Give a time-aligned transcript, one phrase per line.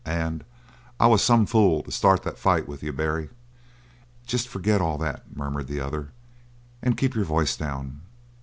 [0.03, 0.43] And
[0.99, 3.29] I was some fool to start that fight with you, Barry."
[4.25, 6.09] "Jest forget all that," murmured the other.
[6.81, 8.01] "And keep your voice down.